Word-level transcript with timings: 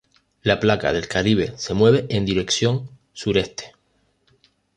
La 0.41 0.59
placa 0.59 0.91
del 0.93 1.07
Caribe 1.07 1.53
se 1.59 1.75
mueve 1.75 2.07
en 2.09 2.25
dirección 2.25 2.89
sureste. 3.13 3.75